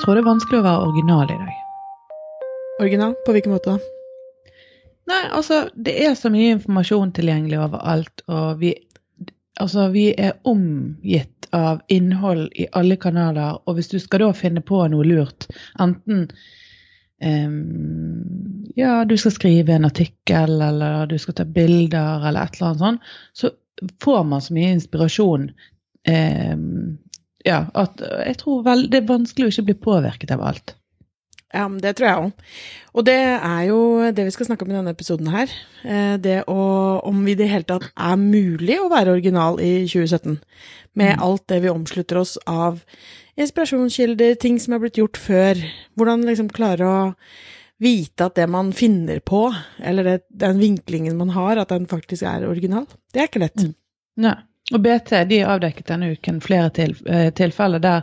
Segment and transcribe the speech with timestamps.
[0.00, 1.56] Jeg tror det er vanskelig å være original i dag.
[2.80, 3.10] Original?
[3.20, 4.54] På hvilken måte da?
[5.10, 8.70] Nei, altså, det er så mye informasjon tilgjengelig overalt, og vi,
[9.60, 14.62] altså, vi er omgitt av innhold i alle kanaler, og hvis du skal da finne
[14.64, 15.50] på noe lurt,
[15.84, 16.24] enten
[17.20, 22.70] um, ja, du skal skrive en artikkel, eller du skal ta bilder, eller et eller
[22.70, 23.52] annet sånt, så
[24.00, 25.50] får man så mye inspirasjon
[26.08, 26.96] um,
[27.46, 30.74] ja, at jeg tror vel det er vanskelig å ikke bli påvirket av alt.
[31.50, 32.50] Ja, det tror jeg òg.
[32.94, 33.78] Og det er jo
[34.14, 35.50] det vi skal snakke om i denne episoden her.
[35.82, 36.60] Eh, det å,
[37.06, 40.38] om vi i det hele tatt er mulig å være original i 2017.
[40.98, 41.24] Med mm.
[41.26, 42.84] alt det vi omslutter oss av
[43.40, 45.58] inspirasjonskilder, ting som er blitt gjort før.
[45.98, 47.00] Hvordan liksom klare å
[47.82, 49.48] vite at det man finner på,
[49.82, 52.86] eller det, den vinklingen man har, at den faktisk er original.
[53.10, 53.64] Det er ikke lett.
[53.64, 53.74] Mm.
[54.26, 54.36] Nei.
[54.70, 58.02] Og BT de avdekket denne uken flere til, eh, tilfeller der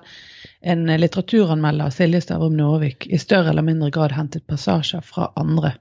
[0.62, 5.78] en litteraturanmelder, Silje Stavrum Norvik, i større eller mindre grad hentet passasjer fra andre.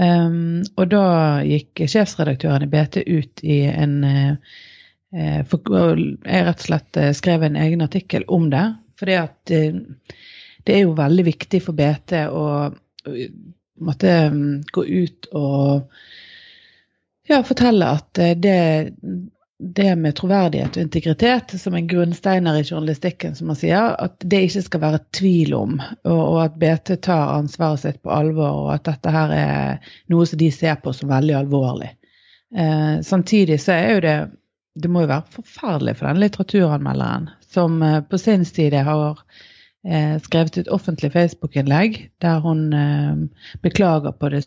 [0.00, 1.04] Um, og da
[1.44, 5.60] gikk sjefsredaktøren i BT ut i en uh, for,
[6.00, 8.64] Jeg rett og slett skrev en egen artikkel om det.
[8.96, 9.58] For det,
[10.64, 12.46] det er jo veldig viktig for BT å
[13.82, 14.14] måtte
[14.72, 15.92] gå ut og
[17.28, 18.56] ja, fortelle at det
[19.62, 24.40] det med troverdighet og integritet som en grunnsteiner i journalistikken, som man sier, at det
[24.48, 28.72] ikke skal være tvil om, og, og, at BT tar ansvaret sitt på alvor, og
[28.74, 31.92] at dette her er noe som de ser på som veldig alvorlig.
[32.56, 34.16] Eh, samtidig så er jo det
[34.72, 39.18] Det må jo være forferdelig for den litteraturanmelderen som eh, på sin side har
[39.84, 43.18] eh, skrevet et offentlig Facebook-innlegg der hun eh,
[43.60, 44.46] beklager på det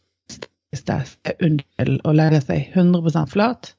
[0.73, 3.75] sterkeste unnskyld og legger seg 100% flat.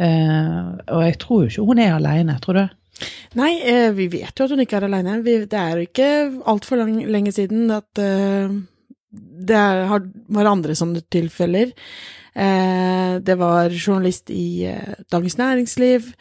[0.00, 2.62] Uh, og jeg tror jo ikke hun er alene, tror du?
[3.38, 5.20] Nei, eh, vi vet jo at hun ikke er alene.
[5.24, 6.08] Det er jo ikke
[6.50, 8.56] altfor lenge siden at eh,
[9.10, 9.60] det
[10.30, 11.72] var andre sånne tilfeller.
[12.34, 16.12] Eh, det var journalist i eh, Dagens Næringsliv.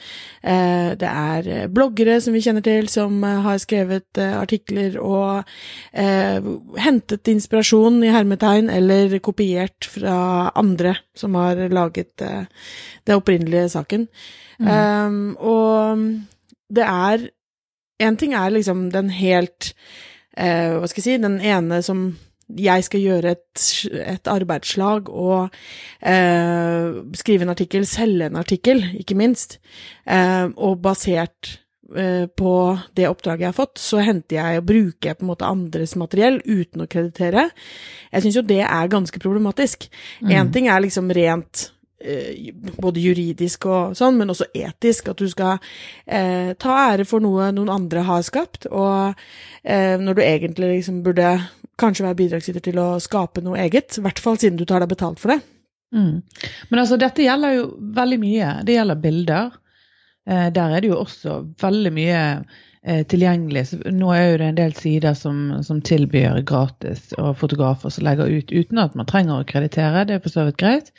[0.42, 5.46] Eh, det er bloggere som vi kjenner til, som har skrevet artikler og
[6.80, 14.08] hentet inspirasjon i hermetegn, eller kopiert fra andre som har laget det opprinnelige saken.
[14.60, 15.38] Mm.
[15.40, 16.00] og
[16.70, 17.30] det er
[18.00, 19.74] En ting er liksom den helt
[20.36, 22.18] Hva skal jeg si, den ene som
[22.58, 23.64] jeg skal gjøre et,
[24.02, 25.50] et arbeidslag og
[26.02, 29.60] eh, skrive en artikkel, selge en artikkel, ikke minst,
[30.10, 31.60] eh, og basert
[31.96, 32.54] eh, på
[32.98, 35.98] det oppdraget jeg har fått, så henter jeg og bruker jeg på en måte andres
[36.00, 37.50] materiell uten å kreditere.
[38.14, 39.90] Jeg syns jo det er ganske problematisk.
[40.26, 40.56] Én mm.
[40.56, 45.10] ting er liksom rent Eh, både juridisk og sånn, men også etisk.
[45.12, 45.58] At du skal
[46.08, 49.20] eh, ta ære for noe noen andre har skapt, og
[49.64, 51.34] eh, når du egentlig liksom burde
[51.80, 53.98] kanskje være bidragsyter til å skape noe eget.
[53.98, 55.42] I hvert fall siden du tar deg betalt for det.
[55.96, 56.22] Mm.
[56.70, 57.68] Men altså, dette gjelder jo
[57.98, 58.54] veldig mye.
[58.68, 59.54] Det gjelder bilder.
[60.30, 62.20] Eh, der er det jo også veldig mye
[62.84, 63.66] eh, tilgjengelig.
[63.96, 68.30] Nå er jo det en del sider som, som tilbyr gratis, og fotografer som legger
[68.30, 70.06] ut uten at man trenger å kreditere.
[70.06, 70.94] Det er for så vidt greit.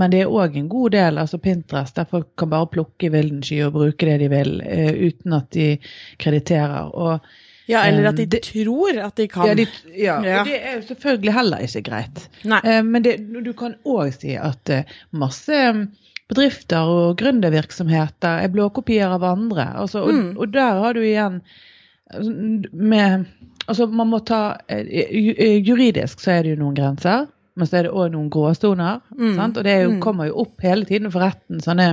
[0.00, 3.12] Men det er òg en god del, altså Pinterest, der folk kan bare plukke i
[3.12, 5.66] vilden sky og bruke det de vil, uh, uten at de
[6.22, 6.94] krediterer.
[6.94, 7.26] Og,
[7.70, 9.48] ja, eller at de um, det, tror at de kan.
[9.50, 10.44] Ja, de, ja, ja.
[10.46, 12.22] det er jo selvfølgelig heller ikke greit.
[12.44, 12.60] Nei.
[12.86, 15.64] men det, du kan òg si at uh, masse
[16.30, 19.66] bedrifter og gründervirksomheter er blåkopier av andre.
[19.82, 20.30] Altså, og, mm.
[20.36, 21.42] og, der har du igjen
[22.10, 22.34] altså,
[22.72, 23.28] med
[23.70, 27.28] Altså, man må ta Juridisk så er det jo noen grenser.
[27.54, 29.02] Men så er det òg noen gråsoner.
[29.14, 29.36] Mm.
[29.38, 30.00] Og det jo, mm.
[30.02, 31.92] kommer jo opp hele tiden for retten sånne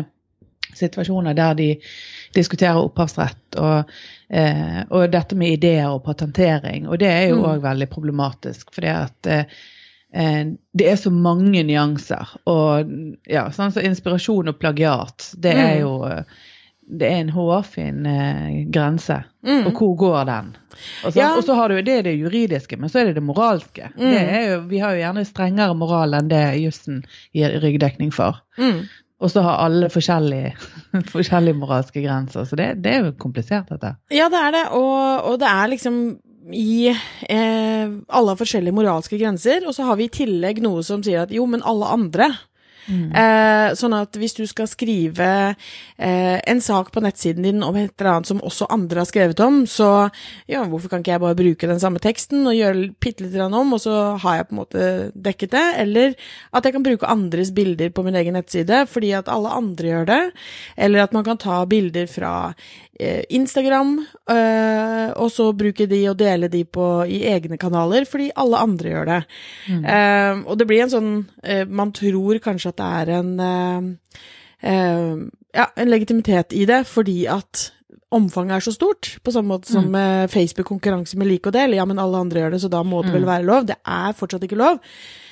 [0.78, 1.68] situasjoner der de
[2.38, 3.96] diskuterer opphavsrett og,
[4.30, 6.88] eh, og dette med ideer og patentering.
[6.88, 7.66] Og det er jo òg mm.
[7.66, 9.56] veldig problematisk, fordi at eh,
[10.14, 10.44] eh,
[10.78, 12.38] det er så mange nyanser.
[12.50, 12.94] Og
[13.26, 15.82] ja, sånn som så inspirasjon og plagiat, det er mm.
[15.82, 15.98] jo
[16.88, 19.18] det er en hårfin eh, grense.
[19.46, 19.66] Mm.
[19.68, 20.54] Og hvor går den?
[21.04, 21.32] Og så, ja.
[21.36, 23.90] og så har du det, det juridiske, men så er det det moralske.
[23.98, 24.06] Mm.
[24.14, 27.02] Det jo, vi har jo gjerne strengere moral enn det jussen
[27.36, 28.40] gir ryggdekning for.
[28.60, 28.86] Mm.
[29.18, 30.54] Og så har alle forskjellige,
[31.16, 32.46] forskjellige moralske grenser.
[32.46, 33.96] Så det, det, er jo komplisert, dette.
[34.14, 34.66] Ja, det er det.
[34.78, 36.02] Og, og det er liksom
[36.48, 41.02] i eh, Alle har forskjellige moralske grenser, og så har vi i tillegg noe som
[41.04, 42.30] sier at jo, men alle andre
[42.88, 43.12] Mm.
[43.12, 47.92] Eh, sånn at hvis du skal skrive eh, en sak på nettsiden din om et
[47.98, 49.90] eller annet som også andre har skrevet om, så
[50.50, 53.76] ja, hvorfor kan ikke jeg bare bruke den samme teksten og gjøre bitte litt om,
[53.76, 55.66] og så har jeg på en måte dekket det?
[55.84, 56.16] Eller
[56.56, 60.10] at jeg kan bruke andres bilder på min egen nettside fordi at alle andre gjør
[60.10, 60.22] det.
[60.78, 62.34] Eller at man kan ta bilder fra
[63.30, 63.92] Instagram,
[64.30, 68.90] eh, og så bruke de og dele de på, i egne kanaler fordi alle andre
[68.94, 69.20] gjør det.
[69.70, 69.86] Mm.
[69.86, 71.12] Eh, og det blir en sånn
[71.44, 74.22] eh, Man tror kanskje at det er en eh,
[74.74, 75.16] eh,
[75.58, 77.72] ja, en legitimitet i det, fordi at
[78.14, 79.18] omfanget er så stort.
[79.24, 81.74] På samme måte som med Facebook-konkurranse med lik og del.
[81.76, 83.32] Ja, men alle andre gjør det, så da må det vel Mm.
[83.34, 83.66] være lov.
[83.68, 84.80] Det er fortsatt ikke lov.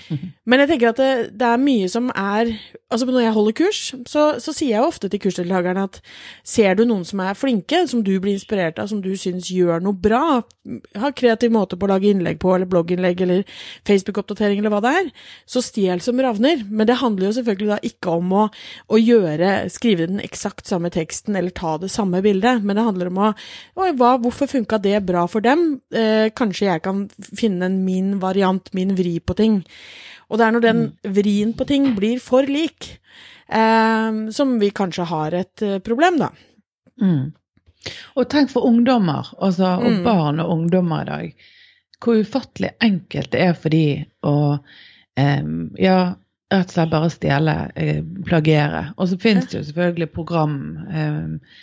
[0.49, 2.53] Men jeg tenker at det, det er mye som er
[2.93, 5.97] Altså når jeg holder kurs, så, så sier jeg ofte til kursdeltakerne at
[6.47, 9.81] ser du noen som er flinke, som du blir inspirert av, som du syns gjør
[9.83, 10.43] noe bra,
[11.01, 13.57] har kreativ måte på å lage innlegg på, eller blogginnlegg, eller
[13.89, 15.09] Facebook-oppdatering, eller hva det er,
[15.49, 16.61] så stjel som ravner.
[16.69, 18.45] Men det handler jo selvfølgelig da ikke om å,
[18.87, 23.11] å gjøre, skrive den eksakt samme teksten, eller ta det samme bildet, men det handler
[23.11, 23.33] om å
[23.75, 25.81] hva, hvorfor funka det bra for dem?
[25.91, 27.05] Eh, kanskje jeg kan
[27.35, 29.63] finne min variant, min vri på ting.
[30.29, 30.83] Og det er når den
[31.15, 32.95] vrien på ting blir for lik,
[33.49, 36.29] eh, som vi kanskje har et eh, problem, da.
[37.01, 37.33] Mm.
[38.17, 40.03] Og tenk for ungdommer, altså, og Mm.
[40.03, 41.35] barn og ungdommer i dag.
[42.01, 44.59] Hvor ufattelig enkelt det er for de å
[45.17, 45.43] eh,
[45.79, 46.15] ja,
[46.51, 48.93] rett og slett bare stjele, eh, plagere.
[48.97, 50.57] Og så finnes det jo selvfølgelig program
[50.89, 51.55] eh,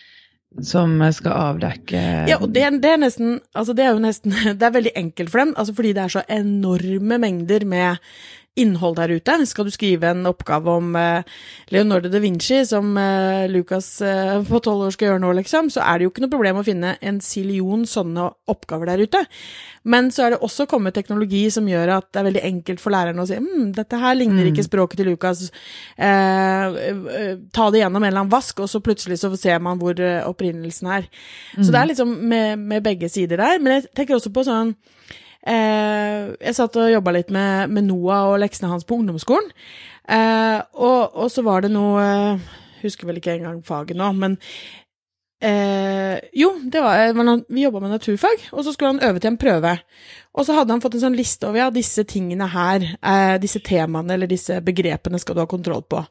[0.63, 4.67] som skal avdekke Ja, og det, det er nesten Altså, det er jo nesten Det
[4.67, 7.97] er veldig enkelt for dem, altså fordi det er så enorme mengder med
[8.61, 9.35] innhold der ute.
[9.49, 11.25] Skal du skrive en oppgave om eh,
[11.73, 15.81] Leonardo da Vinci, som eh, Lucas eh, på tolv år skal gjøre nå, liksom, så
[15.87, 19.23] er det jo ikke noe problem å finne en sillion sånne oppgaver der ute.
[19.89, 22.95] Men så er det også kommet teknologi som gjør at det er veldig enkelt for
[22.95, 25.47] læreren å si hm, dette her ligner ikke språket til Lucas,
[25.97, 26.79] eh,
[27.57, 29.97] ta det gjennom en eller annen vask, og så plutselig så ser man hvor
[30.29, 31.09] opprinnelsen er.
[31.57, 33.61] Så det er liksom med, med begge sider der.
[33.63, 34.77] Men jeg tenker også på sånn
[35.43, 39.49] Jeg satt og jobba litt med, med Noah og leksene hans på ungdomsskolen.
[40.09, 42.47] Eh, og, og så var det noe eh,
[42.83, 44.33] Husker vel ikke engang faget nå, men
[45.39, 49.39] eh, Jo, var, eh, vi jobba med naturfag, og så skulle han øve til en
[49.39, 49.77] prøve.
[50.35, 53.63] Og så hadde han fått en sånn liste over ja, disse tingene her, eh, disse
[53.63, 56.03] temaene eller disse begrepene skal du ha kontroll på.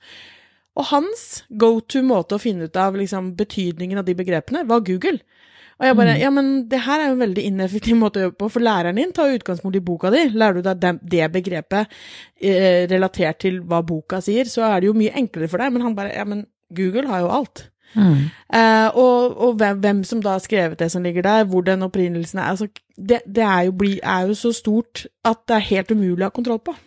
[0.80, 4.86] Og hans go to måte å finne ut av liksom, betydningen av de begrepene, var
[4.88, 5.20] Google.
[5.82, 8.38] Og jeg bare, ja, men det her er jo en veldig ineffektiv måte å gjøre
[8.38, 10.28] på, for læreren din tar jo utgangspunkt i boka di.
[10.30, 11.96] Lærer du deg det begrepet
[12.38, 15.74] eh, relatert til hva boka sier, så er det jo mye enklere for deg.
[15.74, 16.46] Men han bare, ja, men
[16.78, 17.64] Google har jo alt.
[17.98, 18.30] Mm.
[18.54, 21.82] Eh, og og hvem, hvem som da har skrevet det som ligger der, hvor den
[21.84, 25.70] opprinnelsen er, altså, det, det er, jo bli, er jo så stort at det er
[25.72, 26.78] helt umulig å ha kontroll på.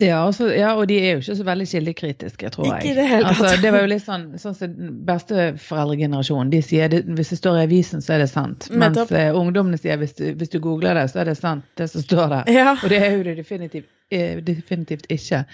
[0.00, 2.92] Ja, også, ja, og de er jo ikke så veldig kildekritiske, tror jeg.
[2.92, 3.18] Ikke det.
[3.18, 6.52] Altså, det var jo litt sånn, sånn som besteforeldregenerasjonen.
[6.54, 8.70] De sier det, hvis det står i avisen, så er det sant.
[8.72, 11.90] Mens eh, ungdommene sier hvis du, hvis du googler det, så er det sant, det
[11.92, 12.52] som står der.
[12.56, 12.74] Ja.
[12.78, 15.44] Og det er jo det definitivt, eh, definitivt ikke.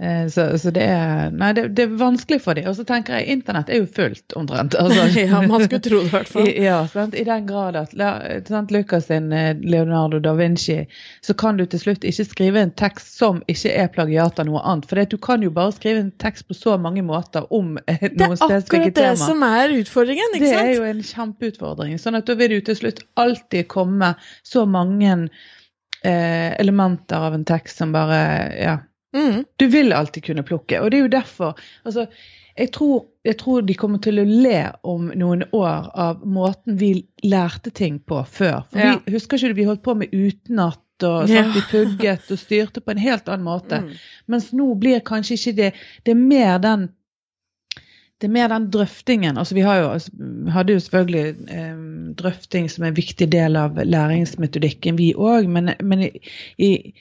[0.00, 2.68] Eh, Så, så det er Nei, det, det er vanskelig for dem.
[2.70, 4.76] Og så tenker jeg internett er jo fullt, omtrent.
[4.78, 6.48] Altså, ja, man skulle tro det i hvert fall.
[6.50, 7.16] I, ja, sant?
[7.18, 7.94] I den grad at
[8.48, 10.78] sant, Lucas sin eh, Leonardo da Vinci,
[11.24, 14.62] så kan du til slutt ikke skrive en tekst som ikke er plagiat av noe
[14.62, 14.86] annet.
[14.90, 18.08] For du kan jo bare skrive en tekst på så mange måter om noen eh,
[18.14, 19.18] Det er akkurat det tema.
[19.18, 20.62] som er utfordringen, ikke sant?
[20.62, 21.98] Det er jo en kjempeutfordring.
[21.98, 24.14] Sånn at da vil det jo til slutt alltid komme
[24.46, 25.16] så mange
[26.04, 28.22] eh, elementer av en tekst som bare
[28.62, 28.76] Ja.
[29.18, 29.44] Mm.
[29.58, 30.80] Du vil alltid kunne plukke.
[30.82, 32.06] Og det er jo derfor altså,
[32.58, 36.92] jeg, tror, jeg tror de kommer til å le om noen år av måten vi
[37.22, 38.64] lærte ting på før.
[38.72, 38.96] For Ja.
[39.06, 41.44] vi Husker ikke du vi holdt på med utenat og Ja.
[41.46, 43.82] i vi pugget og styrte på en helt annen måte.
[43.84, 43.92] Mm.
[44.34, 45.72] Mens nå blir kanskje ikke det
[46.04, 46.88] Det er mer den
[48.20, 49.38] det er mer den drøftingen.
[49.38, 50.10] altså Vi har jo, altså,
[50.50, 51.76] hadde jo selvfølgelig eh,
[52.18, 55.46] drøfting som en viktig del av læringsmetodikken, vi òg.
[55.46, 56.10] Men, men i,
[56.58, 56.94] i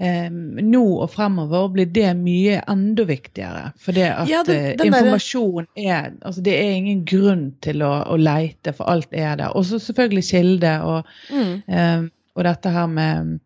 [0.00, 3.72] nå og fremover blir det mye enda viktigere.
[3.78, 7.82] For det at Ja, den- eh, den informasjon er altså Det er ingen grunn til
[7.82, 9.52] å, å leite, for alt er der.
[9.56, 11.62] Og så selvfølgelig kilde og, Mm.
[11.68, 12.02] eh,
[12.36, 13.40] og dette her med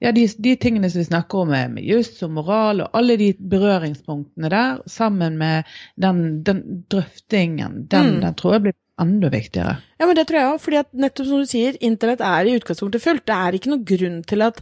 [0.00, 3.16] ja, de, de tingene som vi snakker om med, med juss og moral og alle
[3.16, 5.64] de berøringspunktene der, sammen med
[6.00, 8.20] den, den drøftingen, den, Mm.
[8.20, 9.76] den tror jeg blir enda viktigere.
[10.00, 12.58] Ja, men det tror jeg òg, fordi at nettopp som du sier, internett er i
[12.58, 13.24] utgangspunktet fullt.
[13.26, 14.60] Det er ikke noen grunn til at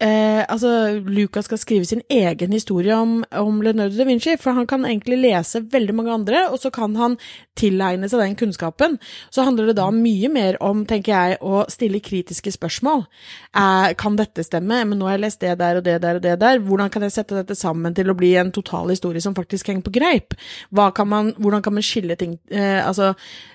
[0.00, 4.66] eh, altså, Lucas skal skrive sin egen historie om, om, Leonardo da Vinci, for han
[4.66, 7.16] kan egentlig lese veldig mange andre, og så kan han
[7.58, 8.96] tilegne seg den kunnskapen.
[9.30, 13.04] Så handler det da mye mer om, tenker jeg, å stille kritiske spørsmål.
[13.56, 14.82] Eh, kan dette stemme?
[14.88, 16.62] Men nå har jeg lest det der og det der og det der.
[16.64, 19.86] Hvordan kan jeg sette dette sammen til å bli en total historie som faktisk henger
[19.86, 20.36] på greip?
[20.96, 23.12] Kan man, hvordan kan man skille ting eh, Altså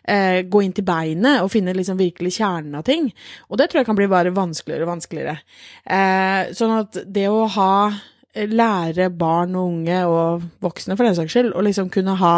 [0.08, 3.10] eh, gå inn til beinet og finne liksom virkelig kjernen av ting?
[3.50, 5.38] Og det tror jeg kan bli bare vanskeligere og vanskeligere.
[5.86, 11.18] Eh, sånn at det å ha eh, Lære barn og unge, og voksne for den
[11.18, 12.38] saks skyld, å liksom kunne ha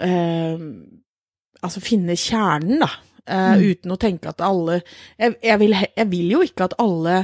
[0.00, 0.68] eh,
[1.62, 2.90] Altså finne kjernen, da.
[3.22, 3.60] Uh, mm.
[3.70, 7.20] Uten å tenke at alle jeg, jeg, vil, jeg, vil, jo ikke at alle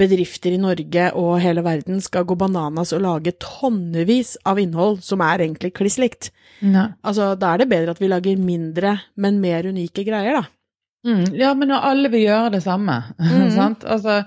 [0.00, 5.20] bedrifter i Norge og hele verden skal gå bananas og lage tonnevis av innhold som
[5.20, 6.30] er egentlig kliss likt.
[6.64, 10.48] Altså, da er det bedre at vi lager mindre, men mer unike greier, da.
[11.06, 13.50] Mm, ja, men når alle vil gjøre det samme, mm.
[13.54, 13.84] sant.
[13.86, 14.22] Altså,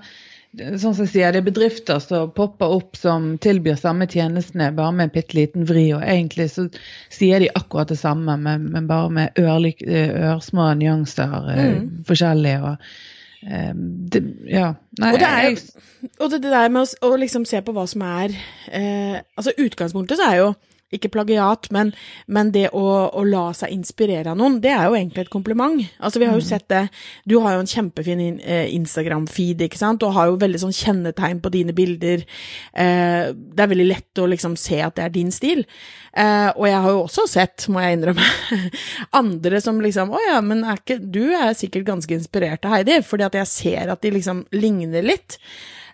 [0.52, 4.92] sånn som jeg sier, det er bedrifter som popper opp som tilbyr samme tjenestene, bare
[4.96, 5.86] med en bitte liten vri.
[5.96, 6.66] Og egentlig så
[7.12, 11.86] sier de akkurat det samme, men, men bare med ørlik, ørsmå nyanser eh, mm.
[12.08, 12.58] forskjellige.
[12.68, 13.72] og eh,
[14.12, 14.74] det, ja.
[15.00, 17.86] Nei, og det, er, og det, det der med å, å, liksom se på hva
[17.88, 18.36] som er
[18.68, 20.52] eh, Altså, utgangspunktet så er jo
[20.96, 21.92] ikke plagiat, men,
[22.26, 25.80] men det å, å, la seg inspirere av noen, det er jo egentlig et kompliment.
[25.98, 26.48] Altså, vi har jo mm.
[26.48, 26.82] sett det
[27.28, 31.42] Du har jo en kjempefin eh, Instagram-feed, ikke sant, og har jo veldig sånn kjennetegn
[31.42, 32.24] på dine bilder.
[32.72, 35.64] Eh, det er veldig lett å liksom se at det er din stil.
[36.12, 38.26] Eh, og jeg har jo også sett, må jeg innrømme,
[39.22, 42.98] andre som liksom Å ja, men er ikke Du er sikkert ganske inspirert av Heidi,
[43.06, 45.38] fordi at jeg ser at de liksom ligner litt.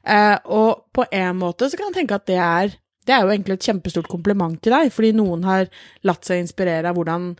[0.02, 2.74] Eh, og på en måte så kan jeg tenke at det er
[3.08, 5.70] det er jo egentlig et kjempestort kompliment til deg, fordi noen har
[6.06, 7.32] latt seg inspirere av hvordan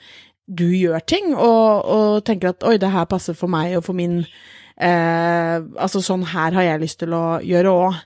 [0.49, 3.99] du gjør ting, og, og tenker at oi, det her passer for meg og for
[3.99, 8.03] min eh, Altså sånn her har jeg lyst til å gjøre òg.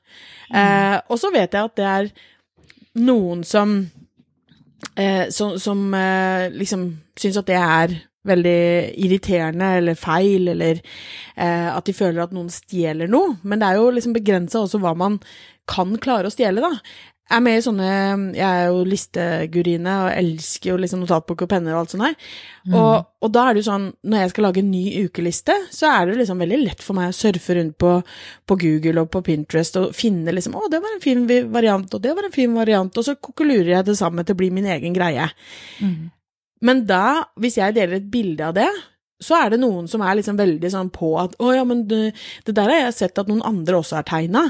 [0.51, 0.57] Mm.
[0.59, 2.11] Eh, og så vet jeg at det er
[2.99, 3.77] noen som
[4.97, 6.89] eh, som, som eh, liksom
[7.19, 7.95] syns at det er
[8.27, 10.79] veldig irriterende eller feil, eller
[11.35, 13.37] eh, at de føler at noen stjeler noe.
[13.43, 15.19] Men det er jo liksom begrensa også hva man
[15.71, 16.73] kan klare å stjele, da.
[17.31, 17.89] Jeg er med i sånne
[18.35, 22.17] Jeg er jo listegurine og elsker jo liksom notatbok og penner og alt sånt her.
[22.67, 22.75] Mm.
[22.77, 25.89] Og, og, da er det jo sånn, når jeg skal lage en ny ukeliste, så
[25.95, 27.95] er det liksom veldig lett for meg å surfe rundt på,
[28.51, 31.25] på Google og på Pinterest og finne liksom Å, det var en fin
[31.55, 34.43] variant, og det var en fin variant, og så kokkulurer jeg det sammen til å
[34.43, 35.31] bli min egen greie.
[35.81, 36.11] Mm.
[36.63, 37.05] Men da,
[37.43, 38.71] hvis jeg deler et bilde av det,
[39.23, 42.11] så er det noen som er liksom veldig sånn på at å ja, men det,
[42.47, 44.49] det der har jeg sett at noen andre også har tegna.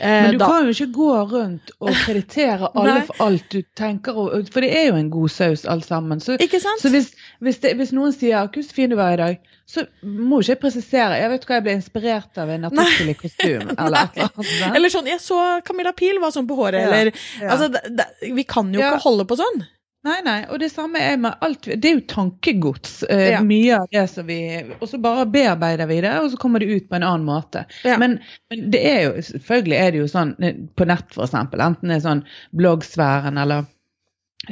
[0.00, 3.60] Eh, Men du da, kan jo ikke gå rundt og kreditere alle for alt du
[3.78, 4.16] tenker,
[4.50, 6.22] for det er jo en god saus alt sammen.
[6.24, 6.36] Så,
[6.80, 7.12] så hvis,
[7.44, 10.60] hvis, det, hvis, noen sier 'hvor fin du var i dag', så må ikke jeg
[10.60, 11.20] presisere.
[11.20, 13.70] Jeg vet hva jeg ble inspirert av en artikkel i kostym.
[13.84, 17.48] Eller, eller, eller sånn 'jeg så Camilla Pil var sånn på håret', ja, eller ja.
[17.50, 18.92] Altså, det, det, vi kan jo ja.
[18.92, 19.64] ikke holde på sånn.
[20.04, 23.40] Nei, nei, og det samme er med alt Det er jo tankegods, eh, ja.
[23.44, 24.38] mye av det som vi
[24.76, 27.64] Og så bare bearbeider vi det, og så kommer det ut på en annen måte.
[27.88, 27.96] Ja.
[28.00, 28.18] Men,
[28.52, 31.38] men, det er jo selvfølgelig er det jo sånn eh, på nett, f.eks.
[31.40, 32.20] Enten det er sånn
[32.52, 33.64] bloggsfæren eller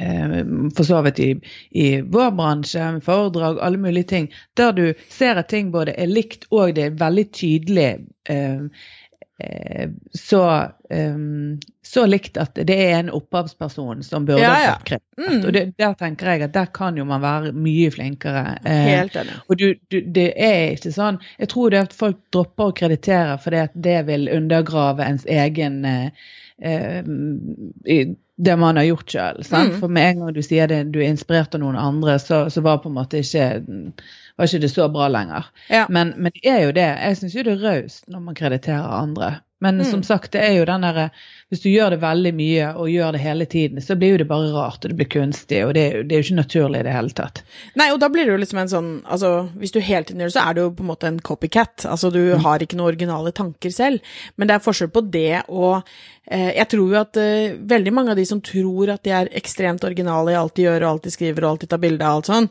[0.01, 0.39] eh,
[0.73, 1.29] for så vidt i,
[1.69, 6.49] i, vår bransje, foredrag, alle mulige ting, der du ser at ting både er likt
[6.49, 7.91] og det er veldig tydelig
[8.29, 8.61] Eh,
[10.13, 14.75] så, um, så, likt at det er en opphavsperson som burde ja, ja.
[14.77, 15.43] fått Mm.
[15.45, 18.55] Og det, der tenker jeg at der kan jo man være mye flinkere.
[18.65, 19.35] Eh, Helt enig.
[19.45, 22.75] Og du, du, det er ikke sånn Jeg tror det er at folk dropper å
[22.79, 26.31] kreditere fordi at det vil undergrave ens egen eh,
[26.65, 27.05] eh,
[28.35, 29.43] det man har gjort sjøl.
[29.45, 29.75] Mm.
[29.79, 32.63] For med en gang du sier det, du er inspirert av noen andre, så, så
[32.65, 33.45] var på en måte ikke
[34.37, 35.49] var ikke det så bra lenger.
[35.69, 35.85] Ja.
[35.89, 36.89] Men, men, det er jo det.
[36.89, 39.35] Jeg syns jo det er raust når man krediterer andre.
[39.63, 39.85] Men mm.
[39.85, 41.05] som sagt, det er jo den derre
[41.47, 44.27] Hvis du gjør det veldig mye og gjør det hele tiden, så blir jo det
[44.27, 46.95] bare rart, og det blir kunstig, og det, det er jo ikke naturlig i det
[46.95, 47.43] hele tatt.
[47.79, 49.29] Nei, og da blir det jo liksom en sånn Altså,
[49.61, 51.85] hvis du hele tiden gjør det, så er det jo på en måte en copycat.
[51.87, 52.43] Altså, du mm.
[52.43, 54.03] har ikke noen originale tanker selv.
[54.35, 55.87] Men det er forskjell på det og
[56.25, 59.31] eh, Jeg tror jo at eh, veldig mange av de som tror at de er
[59.37, 62.03] ekstremt originale i alt de gjør og alt de skriver og alt de tar bilde
[62.03, 62.49] av og alt sånn,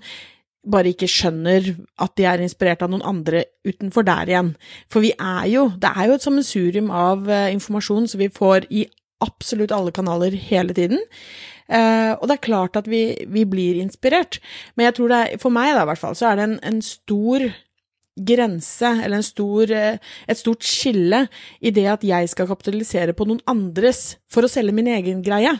[0.62, 4.52] bare ikke skjønner at de er inspirert av noen andre utenfor der igjen.
[4.92, 8.68] For vi er jo Det er jo et sammensurium av uh, informasjon som vi får
[8.70, 8.86] i
[9.22, 11.02] absolutt alle kanaler hele tiden.
[11.70, 14.40] Uh, og det er klart at vi, vi, blir inspirert.
[14.76, 16.58] Men jeg tror det er, for meg da, i hvert fall, så er det en,
[16.62, 17.46] en stor
[18.16, 21.28] grense, eller stor, eh, et stort skille,
[21.60, 25.58] i det at jeg skal kapitalisere på noen andres for å selge min egen greie.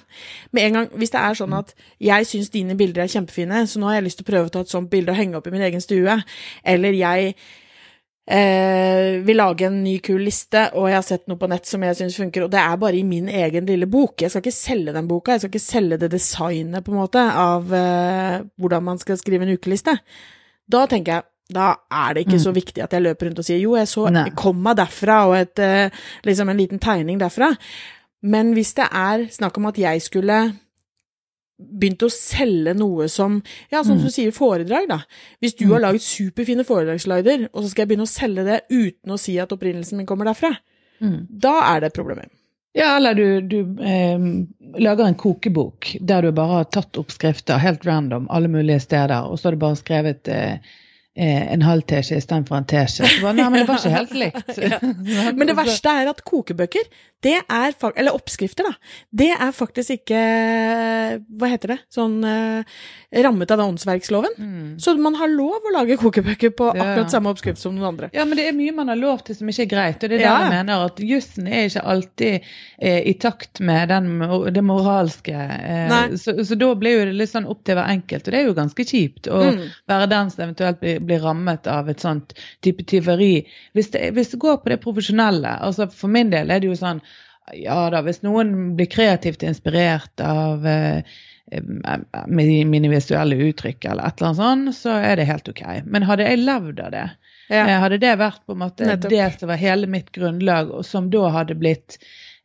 [0.53, 3.79] Med en gang, Hvis det er sånn at jeg syns dine bilder er kjempefine, så
[3.79, 5.47] nå har jeg lyst til å prøve å ta et sånt bilde og henge opp
[5.47, 6.23] i min egen stue,
[6.65, 7.35] eller jeg
[8.27, 11.83] eh, vil lage en ny, kul liste, og jeg har sett noe på nett som
[11.83, 14.21] jeg syns funker, og det er bare i min egen lille bok.
[14.21, 17.19] Jeg skal ikke selge den boka, jeg skal ikke selge det designet, på en måte,
[17.19, 19.97] av eh, hvordan man skal skrive en ukeliste.
[20.69, 23.61] Da tenker jeg da er det ikke så viktig at jeg løper rundt og sier
[23.63, 24.27] jo, jeg så Nei.
[24.31, 25.91] jeg derfra, og et, eh,
[26.25, 27.53] liksom en liten tegning derfra.
[28.23, 30.41] Men hvis det er snakk om at jeg skulle
[31.63, 35.01] begynt å selge noe som Ja, sånn som du sier, foredrag, da.
[35.41, 39.15] Hvis du har laget superfine foredragsslider, og så skal jeg begynne å selge det uten
[39.15, 40.57] å si at opprinnelsen min kommer derfra,
[41.03, 41.27] Mm.
[41.27, 42.29] da er det et problem.
[42.75, 44.19] Ja, eller du, du eh,
[44.79, 49.39] lager en kokebok der du bare har tatt oppskrifter helt random alle mulige steder, og
[49.39, 50.59] så har du bare skrevet eh,
[51.15, 53.05] en halv teskje istedenfor en teskje.
[53.23, 54.53] Nei, men det var ikke helt likt.
[55.37, 56.87] Men det verste er at kokebøker,
[57.23, 58.73] det er Eller oppskrifter, da.
[59.15, 60.19] Det er faktisk ikke
[61.39, 61.77] Hva heter det?
[61.93, 62.65] Sånn eh,
[63.23, 64.35] rammet av åndsverksloven.
[64.41, 64.71] Mm.
[64.81, 66.81] Så man har lov å lage kokebøker på Ja.
[66.83, 68.09] akkurat samme oppskrift som noen andre.
[68.17, 70.03] Ja, men det er mye man har lov til som ikke er greit.
[70.03, 70.33] Og det er Ja.
[70.39, 72.41] der jeg mener at jussen er ikke alltid
[72.81, 74.09] eh, i takt med den,
[74.55, 75.37] det moralske.
[75.37, 78.27] Eh, så, så da blir jo det litt sånn opp til hver enkelt.
[78.27, 79.69] Og det er jo ganske kjipt å Mm.
[79.89, 83.45] være den som eventuelt blir, blir rammet av et sånt type tyveri.
[83.77, 86.79] Hvis det, hvis det går på det profesjonelle, altså for min del er det jo
[86.79, 87.03] sånn
[87.59, 91.03] ja da, hvis noen blir kreativt inspirert av eh,
[91.51, 91.97] eh,
[92.31, 95.63] mine visuelle uttrykk eller et eller annet sånt, så er det helt ok.
[95.85, 97.09] Men hadde jeg levd av det,
[97.51, 97.67] Ja.
[97.67, 99.11] Eh, Hadde det vært på en måte Nettopp.
[99.11, 101.99] det som var hele mitt grunnlag, og som da hadde blitt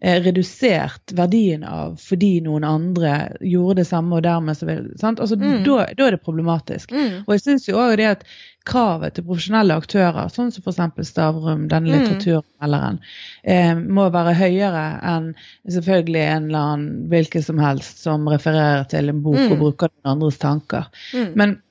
[0.04, 5.20] redusert verdien av fordi noen andre gjorde det samme, og dermed så vil sant?
[5.20, 5.64] Altså, Mm.
[5.66, 6.92] da, da er det problematisk.
[6.92, 7.24] Mm.
[7.26, 8.24] Og jeg syns jo òg det at
[8.68, 11.08] kravet til profesjonelle aktører, sånn som f.eks.
[11.10, 11.98] Stavrum, denne Mm.
[11.98, 13.00] litteraturmelderen,
[13.44, 15.34] eh, må være høyere enn
[15.68, 19.52] selvfølgelig en eller annen hvilken som helst som refererer til en bok Mm.
[19.52, 20.86] og bruker noen andres tanker.
[21.14, 21.34] Mm.
[21.36, 21.62] Men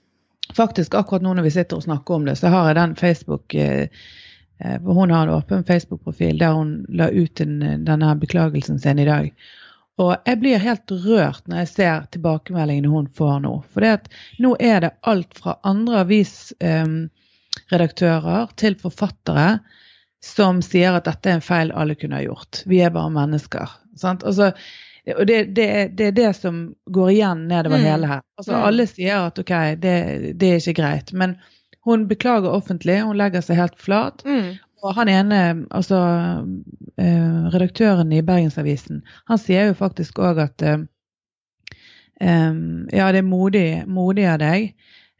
[0.55, 3.55] faktisk akkurat nå når vi sitter og snakker om det, så har jeg den Facebook
[3.55, 3.89] eh, eh,
[4.85, 9.33] Hun har en åpen Facebook-profil der hun la ut denne beklagelsen sin i dag.
[9.99, 13.53] Og jeg blir helt rørt når jeg ser tilbakemeldingene hun får nå.
[13.73, 13.81] For
[14.45, 19.59] nå er det alt fra andre avisredaktører til forfattere
[20.25, 22.63] som sier at dette er en feil alle kunne ha gjort.
[22.67, 23.69] Vi er bare mennesker.
[23.97, 24.25] Sant?
[24.27, 24.51] Altså,
[25.17, 27.85] og det, det, det er det som går igjen nedover Mm.
[27.87, 28.21] hele her.
[28.39, 28.63] Altså, Mm.
[28.69, 29.95] Alle sier at ok, det,
[30.41, 31.13] det er ikke greit.
[31.13, 31.37] Men
[31.87, 34.25] hun beklager offentlig, hun legger seg helt flat.
[34.27, 34.57] Mm.
[34.85, 35.41] Og han ene,
[35.75, 36.01] altså
[37.01, 40.85] eh, redaktøren i Bergensavisen, han sier jo faktisk òg at eh,
[42.21, 44.71] ja, det er modig, modig av deg,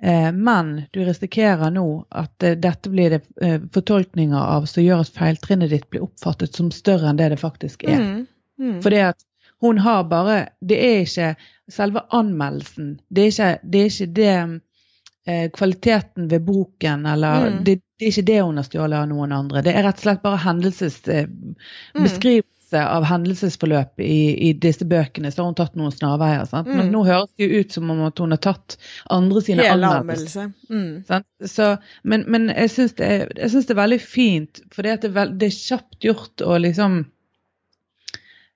[0.03, 5.05] eh, men du risikerer nå at eh, dette blir det eh, fortolkninger av som gjør
[5.05, 8.03] at feiltrinnet ditt blir oppfattet som større enn det det faktisk er.
[8.03, 8.27] Mm.
[8.61, 8.79] Mm.
[8.85, 9.27] Fordi at
[9.61, 11.35] hun har bare Det er ikke
[11.73, 13.01] selve anmeldelsen.
[13.09, 14.61] Det er ikke det, er ikke det
[15.27, 17.65] eh, kvaliteten ved boken, eller Mm.
[17.65, 19.63] det, det er ikke det hun har stjålet av noen andre.
[19.63, 22.03] Det er rett og slett bare hendelses, eh, Mm.
[22.05, 25.31] beskrivelse av hendelsesforløp i, i disse bøkene.
[25.31, 26.45] Så har hun tatt noen snarveier.
[26.51, 26.67] Sant?
[26.67, 26.93] Men Mm.
[26.93, 28.77] nå høres det jo ut som om at hun har tatt
[29.11, 30.53] andre sine anmeldelser.
[30.71, 31.05] Mm.
[31.47, 35.47] Så, men, men jeg syns det, det er veldig fint, for det, er vel, det
[35.47, 37.07] er kjapt gjort å liksom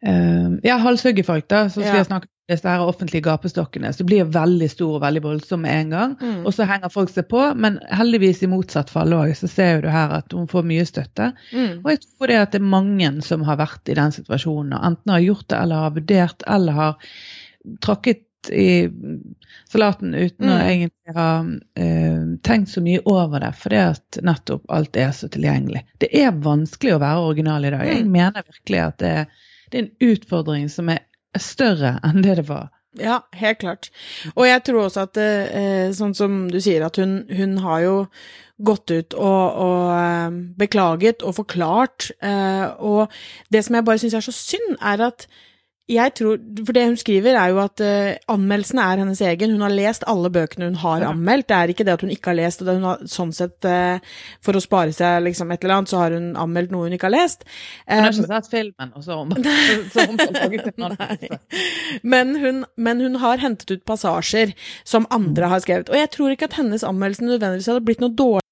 [0.06, 1.68] uh, Ja, halshuggefolk, da.
[1.68, 1.94] Skal Ja.
[1.96, 3.93] jeg snakke om disse her offentlige gapestokkene.
[3.97, 6.15] Så blir det veldig stor og veldig voldsom med en gang.
[6.21, 6.41] Mm.
[6.47, 9.89] Og så henger folk seg på, men heldigvis i motsatt fall òg, så ser du
[9.93, 11.31] her at hun får mye støtte.
[11.55, 11.81] Mm.
[11.85, 14.89] Og jeg tror det at det er mange som har vært i den situasjonen, og
[14.93, 17.15] enten har gjort det eller har vurdert eller har
[17.85, 18.89] tråkket i
[19.69, 20.67] salaten uten å Mm.
[20.71, 21.45] egentlig ha
[21.77, 25.83] eh, tenkt så mye over det, fordi at nettopp alt er så tilgjengelig.
[26.01, 27.87] Det er vanskelig å være original i dag.
[27.87, 28.11] Jeg Mm.
[28.13, 29.27] mener virkelig at det,
[29.71, 31.01] det er en utfordring som er
[31.38, 32.71] større enn det det var.
[32.99, 33.90] Ja, helt klart.
[34.35, 37.97] Og jeg tror også at, eh, sånn som du sier, at hun, hun har jo
[38.66, 42.11] gått ut og, og eh, beklaget og forklart.
[42.19, 43.12] Eh, og
[43.53, 45.29] det som jeg bare syns er så synd, er at
[45.90, 49.55] jeg tror, For det hun skriver, er jo at uh, anmeldelsen er hennes egen.
[49.57, 51.49] Hun har lest alle bøkene hun har anmeldt.
[51.51, 53.99] Det er ikke det at hun ikke har lest, og har sånn sett uh,
[54.45, 57.09] For å spare seg liksom et eller annet, så har hun anmeldt noe hun ikke
[57.11, 57.47] har lest.
[57.88, 59.33] Hun har Eh, ikke sett filmen, og så har hun
[59.95, 61.40] så hun laget en anmeldelse.
[62.03, 65.90] Men hun, men hun har hentet ut passasjer som andre har skrevet.
[65.90, 68.50] Og jeg tror ikke at hennes anmeldelse nødvendigvis hadde blitt noe dårlig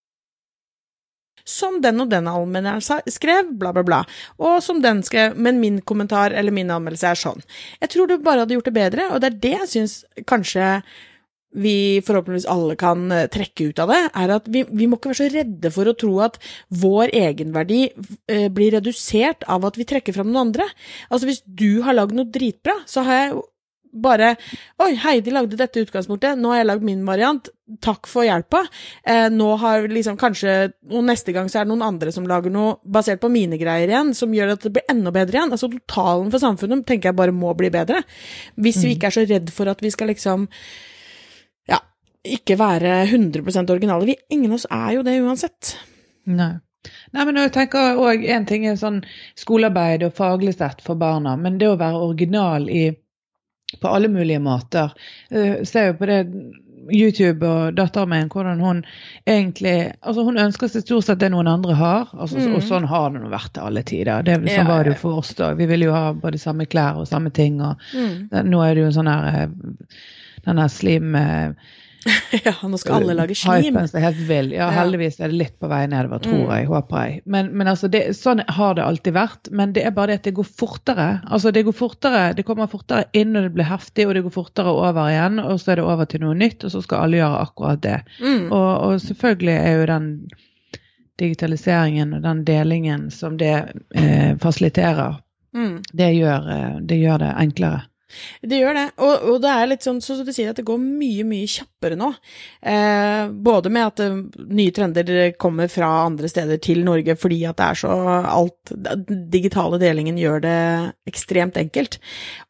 [1.48, 4.00] som den og den anmeldelsen skrev, bla, bla, bla.
[4.38, 7.44] Og som den skrev, men min kommentar eller min anmeldelse er sånn.
[7.80, 10.72] Jeg tror du bare hadde gjort det bedre, og det er det jeg syns kanskje
[11.56, 15.12] vi forhåpentligvis alle kan eh, trekke ut av det, er at vi, vi må ikke
[15.12, 16.36] være så redde for å tro at
[16.68, 20.68] vår egenverdi eh, blir redusert av at vi trekker fram noen andre.
[21.08, 23.38] Altså hvis du har lagd noe dritbra, så har jeg
[23.92, 24.34] bare
[24.82, 27.48] Oi, Heidi lagde dette utgangspunktet, nå har jeg lagd min variant.
[27.84, 28.62] Takk for hjelpa.
[29.04, 32.52] Eh, nå har liksom kanskje Og neste gang så er det noen andre som lager
[32.52, 35.52] noe basert på mine greier igjen, som gjør at det blir enda bedre igjen.
[35.54, 38.04] Altså totalen for samfunnet tenker jeg bare må bli bedre.
[38.56, 40.48] Hvis vi ikke er så redd for at vi skal liksom
[41.68, 41.82] Ja,
[42.24, 44.08] ikke være 100% originale.
[44.08, 45.76] Vi, ingen av oss er jo det uansett.
[46.28, 46.56] Nei.
[47.12, 49.02] Nei, men jeg tenker også, En ting er sånn
[49.38, 52.88] skolearbeid og faglig sett for barna, men det å være original i,
[53.80, 54.94] på alle mulige måter
[55.34, 56.22] uh, Ser jo på det
[56.88, 58.78] YouTube og datteren min, hvordan hun
[59.28, 62.54] egentlig altså Hun ønsker seg stort sett det noen andre har, altså, mm.
[62.56, 64.24] og sånn har det nå vært til alle tider.
[64.24, 65.50] Det, sånn ja, var det jo for oss da.
[65.58, 67.60] Vi ville jo ha både samme klær og samme ting.
[67.60, 68.40] og mm.
[68.48, 69.76] Nå er det jo sånn her den
[70.46, 71.18] denne slim...
[72.44, 73.78] Ja, nå skal alle lage slim.
[74.28, 74.52] Vill.
[74.52, 76.52] Ja, heldigvis er det litt på vei nedover, tror mm.
[76.52, 76.66] jeg.
[76.70, 77.20] Håper jeg.
[77.24, 79.50] Men, men altså, det, sånn har det alltid vært.
[79.50, 81.08] Men det er bare det at det går fortere.
[81.26, 84.36] Altså, det går fortere, det kommer fortere inn når det blir heftig, og det går
[84.36, 85.40] fortere over igjen.
[85.42, 87.98] Og så er det over til noe nytt, og så skal alle gjøre akkurat det.
[88.20, 88.44] Mm.
[88.46, 90.10] Og, og, selvfølgelig er jo den
[91.18, 93.54] digitaliseringen og den delingen som det
[93.98, 95.18] eh, fasiliterer,
[95.56, 95.72] mm.
[95.90, 97.80] det, gjør, eh, det gjør det enklere.
[98.42, 100.66] Det gjør det, og, og, det er litt sånn som så du sier, at det
[100.68, 102.10] går mye, mye kjappere nå.
[102.62, 107.58] Eh, både med at uh, nye trender kommer fra andre steder til Norge fordi at
[107.58, 107.94] det er så
[108.28, 110.58] alt Den Digitale delingen gjør det
[111.08, 111.98] ekstremt enkelt.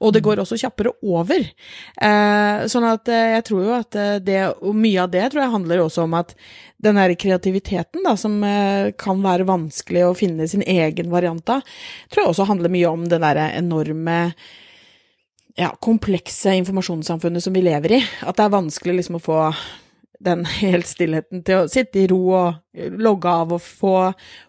[0.02, 1.44] Og det går også kjappere over.
[2.02, 5.44] Eh, sånn at eh, jeg tror jo at eh, det Og mye av det tror
[5.44, 6.34] jeg handler også om at
[6.78, 8.36] den der kreativiteten da, som
[9.02, 11.64] kan være vanskelig å finne sin egen variant av,
[12.06, 14.18] tror jeg også handler mye om den derre enorme
[15.58, 18.00] ja, komplekse informasjonssamfunnet som vi lever i.
[18.22, 19.38] At det er vanskelig liksom å få
[20.22, 23.96] den helt stillheten til å sitte i ro og logge av og få,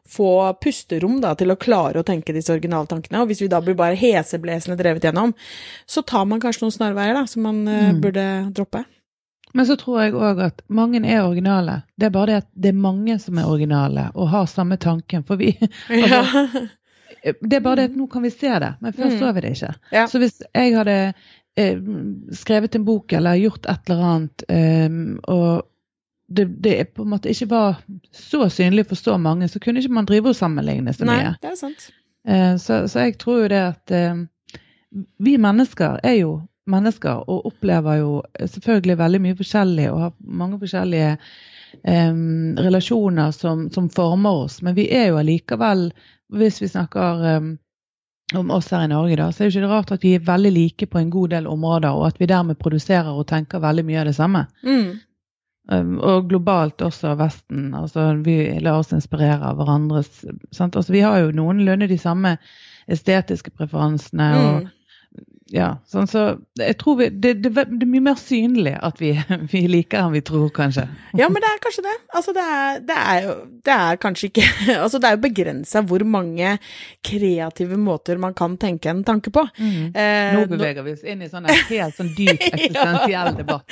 [0.10, 3.24] få pusterom da, til å klare å tenke disse originaltankene.
[3.24, 5.34] Og hvis vi da blir bare heseblesende drevet gjennom,
[5.89, 8.02] så tar man kanskje noen snarveier da, som man mm.
[8.06, 8.86] burde droppe.
[9.58, 11.82] Men så tror jeg òg at mange er originale.
[11.98, 15.26] Det er bare det at det er mange som er originale og har samme tanken.
[15.26, 15.56] For vi
[15.89, 16.67] altså,
[17.23, 19.17] det er bare det at nå kan vi se det, men før mm.
[19.19, 19.73] så vi det ikke.
[19.95, 20.05] Ja.
[20.08, 20.97] Så hvis jeg hadde
[21.60, 21.82] eh,
[22.38, 25.65] skrevet en bok eller gjort et eller annet, eh, og
[26.29, 27.79] det, det, på en måte ikke var
[28.13, 31.32] så synlig for så mange, så kunne ikke man drive og sammenligne så mye.
[31.32, 31.89] Nei, det er sant.
[32.27, 34.23] Eh, så, så, jeg tror jo det at eh,
[35.17, 40.60] vi mennesker er jo mennesker og opplever jo selvfølgelig veldig mye forskjellig og har mange
[40.62, 41.15] forskjellige
[41.84, 45.91] Um, relasjoner som, som, former oss, men vi er jo allikevel
[46.34, 47.52] hvis vi snakker um,
[48.36, 50.52] om oss her i Norge, da, så er det ikke rart at vi er veldig
[50.54, 54.02] like på en god del områder, og at vi dermed produserer og tenker veldig mye
[54.04, 54.46] av det samme.
[54.63, 55.00] Mm.
[55.70, 57.74] Um, og globalt også Vesten.
[57.78, 62.38] altså Vi lar oss inspirere av hverandres altså, Vi har jo noenlunde de samme
[62.89, 64.30] estetiske preferansene.
[64.34, 64.63] Mm.
[65.50, 66.24] Ja, sånn så
[66.60, 69.12] jeg tror vi, det, det, det, er mye mer synlig at vi,
[69.54, 70.86] vi, liker enn vi tror, kanskje.
[71.17, 71.95] Ja, men det er kanskje det.
[72.13, 73.34] Altså, det er, det er jo
[73.65, 74.45] Det er kanskje ikke
[74.84, 76.54] Altså, det er jo begrensa hvor mange
[77.06, 79.45] kreative måter man kan tenke en tanke på.
[79.58, 79.89] Mm.
[79.89, 83.65] Eh, nå beveger vi oss inn i sånn helt sånn dyp eksistensiell debatt.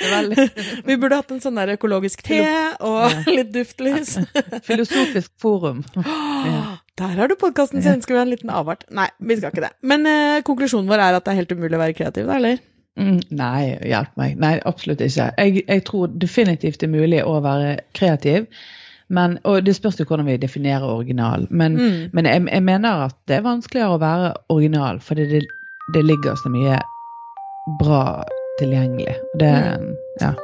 [0.88, 2.42] vi burde hatt en sånn der økologisk te
[2.84, 4.18] og litt duftlys.
[4.66, 5.84] Filosofisk forum.
[6.48, 6.78] Ja.
[6.98, 7.82] Der har du podkasten!
[7.82, 8.82] Skal vi ha en liten avart?
[8.90, 9.70] Nei, vi skal ikke det.
[9.86, 12.58] Men eh, konklusjonen vår er at det er helt umulig å være kreativ, da, eller?
[12.98, 14.34] Mm, nei, hjelp meg.
[14.42, 15.28] Nei, absolutt ikke.
[15.38, 18.48] Jeg, jeg, tror definitivt det er mulig å være kreativ.
[19.14, 21.46] Men, og det spørs jo hvordan vi definerer original.
[21.50, 22.00] Men, mm.
[22.12, 25.44] men jeg, jeg, mener at det er vanskeligere å være original, fordi det,
[25.94, 26.82] det ligger så mye
[27.78, 28.02] bra
[28.58, 29.14] tilgjengelig.
[29.38, 29.94] Det, mm.
[30.24, 30.34] ja.